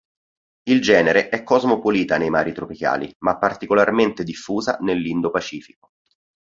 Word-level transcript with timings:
Il 0.63 0.81
genere 0.81 1.29
è 1.29 1.43
cosmopolita 1.43 2.17
nei 2.17 2.31
mari 2.31 2.53
tropicali 2.53 3.13
ma 3.19 3.37
particolarmente 3.37 4.23
diffusa 4.23 4.79
nell'Indo-Pacifico. 4.81 5.91